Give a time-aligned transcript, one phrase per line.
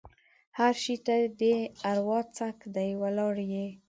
[0.57, 1.55] هر شي ته دې
[1.91, 3.67] اروا څک دی؛ ولاړ يې.